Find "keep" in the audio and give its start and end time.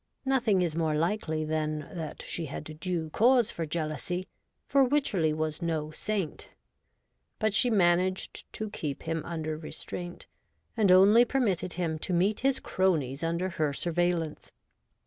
8.71-9.03